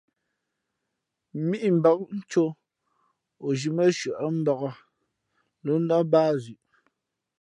[1.49, 1.99] Mímbak
[2.31, 2.43] cō,
[3.45, 4.61] o zhī mά nshʉαyάʼ mbǎk
[5.65, 6.61] ló nά báá zʉʼ.